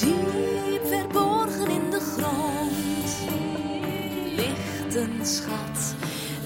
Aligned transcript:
Diep 0.00 0.86
verborgen 0.86 1.70
in 1.70 1.90
de 1.90 2.00
grond 2.00 3.18
ligt 4.36 4.94
een 4.94 5.26
schat. 5.26 5.94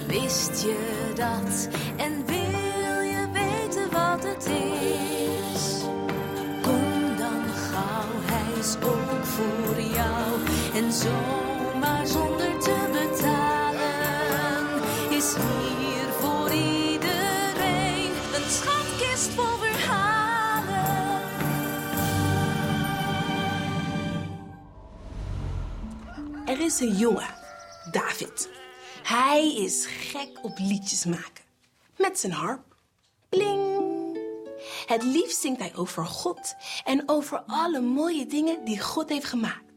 Wist 0.06 0.62
je 0.62 1.12
dat? 1.14 1.68
En 1.96 2.26
wil 2.26 3.00
je 3.00 3.26
weten 3.32 3.90
wat 3.90 4.24
het 4.24 4.46
is? 4.46 5.80
Kom 6.62 7.16
dan 7.16 7.44
gauw, 7.70 8.10
hij 8.22 8.58
is 8.58 8.76
ook 8.82 9.24
voor 9.24 9.80
jou. 9.80 10.40
En 10.74 10.92
zomaar 10.92 12.06
zonder 12.06 12.58
te 12.58 12.76
betalen 12.92 13.92
is 15.10 15.34
hier 15.34 15.81
Is 26.62 26.80
een 26.80 26.96
jongen, 26.96 27.34
David. 27.90 28.48
Hij 29.02 29.54
is 29.56 29.86
gek 29.86 30.38
op 30.42 30.58
liedjes 30.58 31.04
maken. 31.04 31.44
Met 31.96 32.18
zijn 32.18 32.32
harp. 32.32 32.76
Bling. 33.28 34.18
Het 34.86 35.02
liefst 35.02 35.40
zingt 35.40 35.60
hij 35.60 35.72
over 35.76 36.06
God 36.06 36.54
en 36.84 37.02
over 37.06 37.42
alle 37.46 37.80
mooie 37.80 38.26
dingen 38.26 38.64
die 38.64 38.80
God 38.80 39.08
heeft 39.08 39.24
gemaakt. 39.24 39.72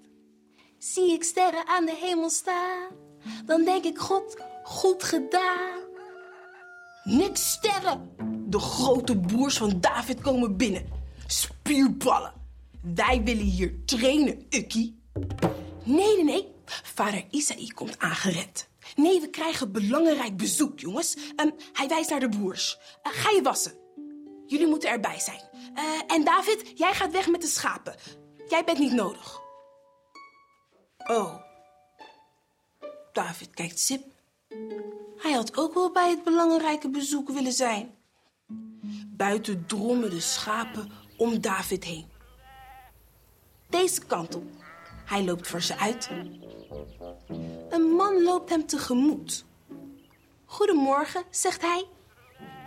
Zie 0.78 1.12
ik 1.12 1.24
sterren 1.24 1.68
aan 1.68 1.86
de 1.86 1.96
hemel 2.02 2.30
staan, 2.30 2.88
dan 3.46 3.64
denk 3.64 3.84
ik 3.84 3.98
God, 3.98 4.38
goed 4.64 5.04
gedaan. 5.04 5.80
Net 7.04 7.40
sterren! 7.40 8.16
De 8.48 8.60
grote 8.60 9.18
broers 9.18 9.58
van 9.58 9.80
David 9.82 10.22
komen 10.22 10.58
binnen. 10.58 10.86
Spierballen. 11.28 12.34
Wij 12.82 13.22
willen 13.24 13.46
hier 13.46 13.86
trainen, 13.86 14.46
Ukkie. 14.50 15.02
Nee, 15.84 16.16
nee, 16.16 16.24
nee. 16.24 16.55
Vader 16.66 17.26
Isaïe 17.30 17.74
komt 17.74 18.00
aangered. 18.00 18.68
Nee, 18.96 19.22
we 19.22 19.30
krijgen 19.30 19.72
belangrijk 19.72 20.38
bezoek, 20.38 20.80
jongens. 20.80 21.16
Ehm, 21.36 21.50
hij 21.74 21.88
wijst 21.88 22.10
naar 22.10 22.20
de 22.20 22.30
broers. 22.30 22.78
Eh, 23.02 23.12
ga 23.14 23.30
je 23.30 23.42
wassen. 23.42 23.74
Jullie 24.48 24.68
moeten 24.68 24.90
erbij 24.90 25.20
zijn. 25.20 25.42
Eh, 25.74 26.16
en 26.16 26.24
David, 26.24 26.72
jij 26.76 26.94
gaat 26.94 27.12
weg 27.12 27.28
met 27.28 27.42
de 27.42 27.48
schapen. 27.48 27.96
Jij 28.48 28.64
bent 28.64 28.80
niet 28.80 28.94
nodig. 28.94 29.42
Oh. 30.98 31.36
David 33.14 33.50
kijkt 33.50 33.80
sip. 33.80 34.04
Hij 35.18 35.32
had 35.32 35.58
ook 35.58 35.74
wel 35.74 35.92
bij 35.92 36.10
het 36.10 36.24
belangrijke 36.24 36.90
bezoek 36.90 37.30
willen 37.30 37.54
zijn. 37.54 37.96
Buiten 39.08 39.66
drommen 39.66 40.10
de 40.10 40.20
schapen 40.20 40.92
om 41.18 41.42
David 41.42 41.84
heen. 41.84 42.08
Deze 43.70 44.06
kant 44.06 44.36
op. 44.36 44.65
Hij 45.06 45.24
loopt 45.24 45.48
voor 45.48 45.62
ze 45.62 45.78
uit. 45.78 46.10
Een 47.70 47.82
man 47.82 48.24
loopt 48.24 48.50
hem 48.50 48.66
tegemoet. 48.66 49.46
Goedemorgen, 50.46 51.24
zegt 51.30 51.62
hij. 51.62 51.88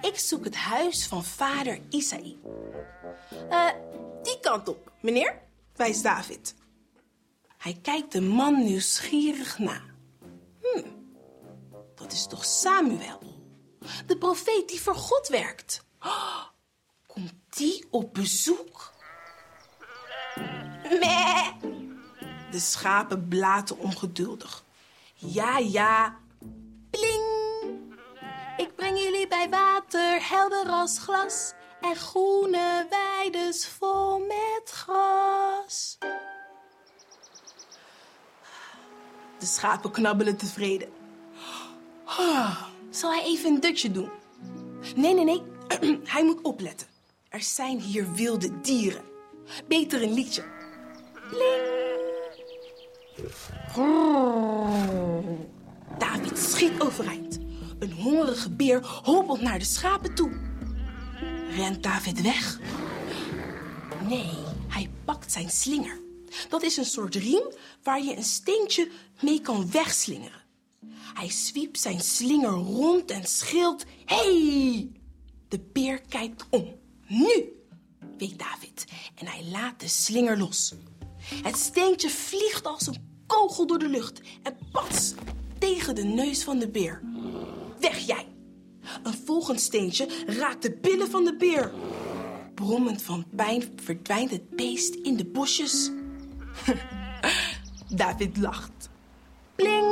Ik 0.01 0.19
zoek 0.19 0.45
het 0.45 0.57
huis 0.57 1.07
van 1.07 1.25
vader 1.25 1.81
Isaïe. 1.89 2.39
Eh, 3.51 3.71
die 4.23 4.41
kant 4.41 4.69
op, 4.69 4.93
meneer, 5.01 5.43
wijst 5.77 6.03
David. 6.03 6.55
Hij 7.59 7.79
kijkt 7.83 8.13
de 8.13 8.21
man 8.21 8.65
nieuwsgierig 8.65 9.59
na. 9.59 9.81
Hm, 10.61 10.89
dat 11.95 12.13
is 12.13 12.27
toch 12.27 12.45
Samuel? 12.45 13.21
De 14.07 14.19
profeet 14.19 14.69
die 14.69 14.81
voor 14.81 14.95
God 14.95 15.29
werkt. 15.29 15.85
Oh, 16.01 16.45
komt 17.07 17.35
die 17.49 17.87
op 17.91 18.15
bezoek? 18.15 18.93
Meh. 21.01 21.77
De 22.51 22.59
schapen 22.59 23.29
blaten 23.29 23.79
ongeduldig. 23.79 24.65
Ja, 25.15 25.59
ja. 25.59 26.17
Pling. 26.91 27.27
Ik 28.57 28.75
breng 28.77 28.99
jullie 28.99 29.29
bij 29.29 29.49
water, 29.51 30.29
helder 30.29 30.67
als 30.69 30.99
glas. 30.99 31.53
En 31.81 31.97
groene 31.97 32.87
weides 32.91 33.67
vol 33.67 34.19
met 34.19 34.63
gras. 34.65 35.99
De 39.39 39.47
schapen 39.47 39.91
knabbelen 39.91 40.37
tevreden. 40.37 40.89
Zal 42.91 43.13
hij 43.13 43.23
even 43.25 43.55
een 43.55 43.61
dutje 43.61 43.91
doen? 43.91 44.11
Nee, 44.97 45.15
nee, 45.15 45.25
nee. 45.25 45.43
Hij 46.05 46.25
moet 46.25 46.43
opletten. 46.43 46.87
Er 47.29 47.43
zijn 47.43 47.81
hier 47.81 48.13
wilde 48.13 48.61
dieren. 48.61 49.03
Beter 49.67 50.03
een 50.03 50.13
liedje. 50.13 50.45
David 55.99 56.39
schiet 56.39 56.81
overeind. 56.81 57.39
Een 57.79 57.93
hongerige 57.93 58.51
beer 58.51 58.87
hobbelt 58.87 59.41
naar 59.41 59.59
de 59.59 59.65
schapen 59.65 60.15
toe. 60.15 60.31
Rent 61.51 61.83
David 61.83 62.23
weg? 62.23 62.61
Nee, 64.09 64.31
hij 64.69 64.91
pakt 65.05 65.33
zijn 65.33 65.51
slinger. 65.51 66.01
Dat 66.49 66.63
is 66.63 66.77
een 66.77 66.85
soort 66.85 67.15
riem 67.15 67.53
waar 67.83 68.03
je 68.03 68.17
een 68.17 68.25
steentje 68.25 68.91
mee 69.21 69.41
kan 69.41 69.71
wegslingeren. 69.71 70.43
Hij 71.15 71.31
zwiept 71.31 71.81
zijn 71.81 72.01
slinger 72.01 72.51
rond 72.51 73.11
en 73.11 73.27
schreeuwt: 73.27 73.85
Hey! 74.05 74.91
De 75.49 75.61
beer 75.73 76.01
kijkt 76.09 76.45
om. 76.51 76.75
Nu! 77.07 77.53
weet 78.19 78.39
David. 78.39 78.85
En 79.15 79.27
hij 79.27 79.45
laat 79.51 79.81
de 79.81 79.89
slinger 79.89 80.39
los. 80.39 80.75
Het 81.43 81.57
steentje 81.57 82.11
vliegt 82.11 82.67
als 82.67 82.87
een 82.87 83.08
kogel 83.29 83.67
door 83.67 83.79
de 83.79 83.89
lucht 83.89 84.21
en 84.43 84.57
pats 84.73 85.15
tegen 85.59 85.95
de 85.95 86.05
neus 86.05 86.45
van 86.45 86.59
de 86.59 86.69
beer. 86.69 87.03
Weg 87.81 87.99
jij! 87.99 88.27
Een 89.03 89.19
volgend 89.25 89.61
steentje 89.61 90.09
raakt 90.27 90.63
de 90.63 90.79
billen 90.81 91.11
van 91.11 91.25
de 91.25 91.37
beer. 91.37 91.73
Brommend 92.55 93.03
van 93.03 93.25
pijn 93.37 93.73
verdwijnt 93.77 94.31
het 94.31 94.51
beest 94.51 94.95
in 94.95 95.17
de 95.17 95.25
bosjes. 95.25 95.91
David 97.89 98.37
lacht. 98.37 98.89
Bling! 99.55 99.87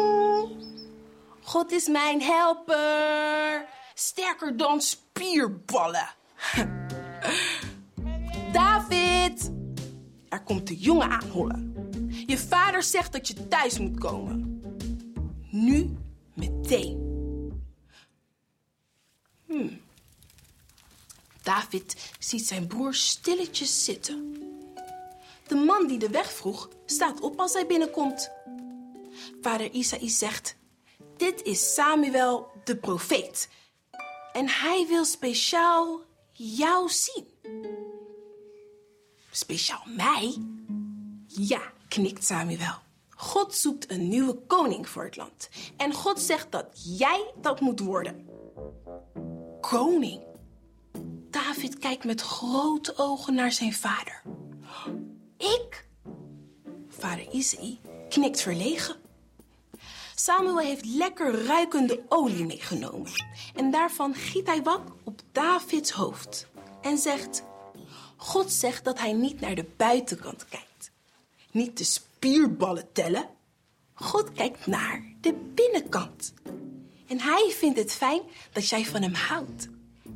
God 1.42 1.72
is 1.72 1.88
mijn 1.88 2.22
helper. 2.22 3.66
Sterker 3.94 4.56
dan 4.56 4.80
spierballen. 4.80 6.08
David! 8.52 9.50
Er 10.28 10.42
komt 10.42 10.66
de 10.66 10.76
jongen 10.76 11.10
aanhollen. 11.10 11.75
Je 12.26 12.38
vader 12.38 12.82
zegt 12.82 13.12
dat 13.12 13.28
je 13.28 13.48
thuis 13.48 13.78
moet 13.78 13.98
komen. 13.98 14.62
Nu 15.50 15.96
meteen. 16.34 17.04
Hmm. 19.46 19.80
David 21.42 22.12
ziet 22.18 22.46
zijn 22.46 22.66
broer 22.66 22.94
stilletjes 22.94 23.84
zitten. 23.84 24.36
De 25.46 25.54
man 25.54 25.86
die 25.86 25.98
de 25.98 26.08
weg 26.08 26.32
vroeg 26.32 26.68
staat 26.86 27.20
op 27.20 27.40
als 27.40 27.52
hij 27.52 27.66
binnenkomt. 27.66 28.30
Vader 29.40 29.70
Isaïe 29.70 30.08
zegt: 30.08 30.56
Dit 31.16 31.42
is 31.42 31.74
Samuel 31.74 32.50
de 32.64 32.76
profeet. 32.76 33.48
En 34.32 34.48
hij 34.48 34.86
wil 34.88 35.04
speciaal 35.04 36.00
jou 36.32 36.88
zien. 36.88 37.26
Speciaal 39.30 39.82
mij? 39.86 40.36
Ja, 41.26 41.72
knikt 41.88 42.24
Samuel. 42.24 42.74
God 43.08 43.54
zoekt 43.54 43.90
een 43.90 44.08
nieuwe 44.08 44.34
koning 44.34 44.88
voor 44.88 45.04
het 45.04 45.16
land. 45.16 45.48
En 45.76 45.92
God 45.92 46.20
zegt 46.20 46.52
dat 46.52 46.66
jij 46.98 47.32
dat 47.40 47.60
moet 47.60 47.80
worden. 47.80 48.28
Koning? 49.60 50.22
David 51.30 51.78
kijkt 51.78 52.04
met 52.04 52.20
grote 52.20 52.96
ogen 52.96 53.34
naar 53.34 53.52
zijn 53.52 53.72
vader. 53.72 54.22
Ik? 55.38 55.86
Vader 56.88 57.30
Isaïe 57.30 57.78
knikt 58.08 58.40
verlegen. 58.40 58.96
Samuel 60.14 60.58
heeft 60.58 60.84
lekker 60.84 61.44
ruikende 61.44 62.02
olie 62.08 62.46
meegenomen. 62.46 63.10
En 63.54 63.70
daarvan 63.70 64.14
giet 64.14 64.46
hij 64.46 64.62
wat 64.62 64.80
op 65.04 65.20
Davids 65.32 65.90
hoofd. 65.90 66.46
En 66.82 66.98
zegt: 66.98 67.42
God 68.16 68.52
zegt 68.52 68.84
dat 68.84 68.98
hij 68.98 69.12
niet 69.12 69.40
naar 69.40 69.54
de 69.54 69.66
buitenkant 69.76 70.48
kijkt. 70.48 70.75
Niet 71.56 71.78
de 71.78 71.84
spierballen 71.84 72.92
tellen. 72.92 73.28
God 73.94 74.32
kijkt 74.32 74.66
naar 74.66 75.14
de 75.20 75.32
binnenkant. 75.32 76.34
En 77.06 77.20
hij 77.20 77.54
vindt 77.56 77.78
het 77.78 77.92
fijn 77.92 78.22
dat 78.52 78.68
jij 78.68 78.84
van 78.84 79.02
hem 79.02 79.14
houdt. 79.14 79.68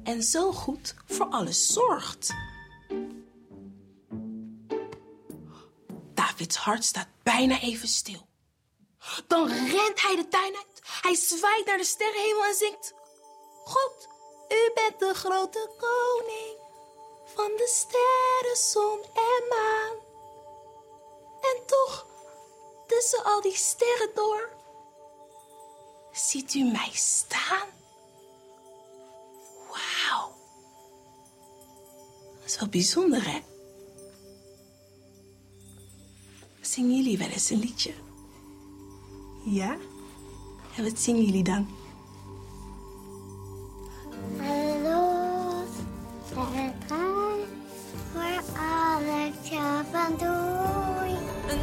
En 0.02 0.22
zo 0.22 0.52
goed 0.52 0.94
voor 1.06 1.26
alles 1.26 1.72
zorgt. 1.72 2.34
Davids 6.14 6.56
hart 6.56 6.84
staat 6.84 7.08
bijna 7.22 7.60
even 7.60 7.88
stil. 7.88 8.26
Dan 9.26 9.48
rent 9.48 10.02
hij 10.02 10.16
de 10.16 10.26
tuin 10.28 10.56
uit. 10.56 10.80
Hij 11.02 11.14
zwaait 11.14 11.66
naar 11.66 11.78
de 11.78 11.84
sterrenhemel 11.84 12.44
en 12.44 12.54
zingt: 12.54 12.94
God, 13.64 14.08
u 14.48 14.70
bent 14.74 14.98
de 14.98 15.14
grote 15.14 15.70
koning 15.78 16.58
van 17.24 17.50
de 17.56 17.68
sterren, 17.68 18.56
zon 18.56 19.00
en 19.14 19.48
maan. 19.48 20.09
Toch? 21.66 22.06
Tussen 22.86 23.24
al 23.24 23.40
die 23.40 23.56
sterren 23.56 24.10
door. 24.14 24.50
Ziet 26.12 26.54
u 26.54 26.64
mij 26.64 26.90
staan? 26.92 27.68
Wauw. 29.68 30.32
Dat 32.40 32.44
is 32.44 32.58
wel 32.58 32.68
bijzonder, 32.68 33.32
hè? 33.32 33.40
Zingen 36.60 36.96
jullie 36.96 37.18
wel 37.18 37.28
eens 37.28 37.50
een 37.50 37.58
liedje? 37.58 37.94
Ja? 39.44 39.76
En 40.76 40.84
wat 40.84 40.98
zingen 40.98 41.24
jullie 41.24 41.44
dan? 41.44 41.68
Hallo, 44.38 45.64
waar 48.14 48.44
alle 48.58 49.32
je 49.42 49.82
van 49.92 50.18
doei. 50.18 50.49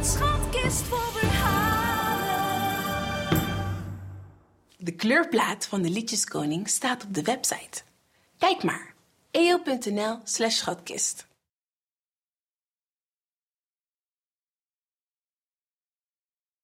Schatkist. 0.02 0.84
De 4.76 4.92
kleurplaat 4.96 5.66
van 5.66 5.82
de 5.82 5.90
Liedjeskoning 5.90 6.68
staat 6.68 7.04
op 7.04 7.14
de 7.14 7.22
website. 7.22 7.82
Kijk 8.38 8.62
maar, 8.62 8.94
eo.nl 9.30 10.18
slash 10.24 10.56
schatkist. 10.56 11.26